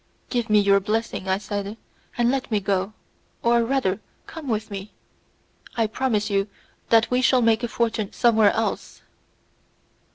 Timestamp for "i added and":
1.27-2.31